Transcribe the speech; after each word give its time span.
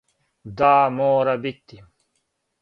Да, 0.61 0.71
мора 0.95 1.37
бити. 1.43 1.81